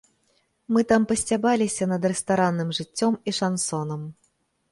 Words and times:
Мы 0.75 0.79
там 0.91 1.03
пасцябаліся 1.09 1.83
над 1.91 2.07
рэстаранным 2.11 2.73
жыццём 2.79 3.13
і 3.33 3.37
шансонам. 3.43 4.01